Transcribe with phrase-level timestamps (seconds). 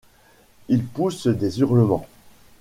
[0.67, 2.07] Ils poussent des hurlements...